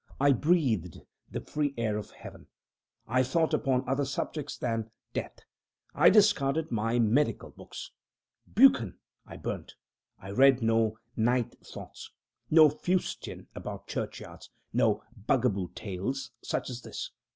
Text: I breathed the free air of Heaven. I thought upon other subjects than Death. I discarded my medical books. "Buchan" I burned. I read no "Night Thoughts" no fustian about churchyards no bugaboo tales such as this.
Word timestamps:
I 0.19 0.31
breathed 0.31 1.01
the 1.29 1.41
free 1.41 1.75
air 1.77 1.95
of 1.95 2.09
Heaven. 2.09 2.47
I 3.07 3.21
thought 3.21 3.53
upon 3.53 3.87
other 3.87 4.03
subjects 4.03 4.57
than 4.57 4.89
Death. 5.13 5.41
I 5.93 6.09
discarded 6.09 6.71
my 6.71 6.97
medical 6.97 7.51
books. 7.51 7.91
"Buchan" 8.51 8.97
I 9.27 9.37
burned. 9.37 9.75
I 10.17 10.31
read 10.31 10.63
no 10.63 10.97
"Night 11.15 11.53
Thoughts" 11.63 12.09
no 12.49 12.67
fustian 12.67 13.45
about 13.53 13.85
churchyards 13.87 14.49
no 14.73 15.03
bugaboo 15.15 15.67
tales 15.75 16.31
such 16.41 16.71
as 16.71 16.81
this. 16.81 17.11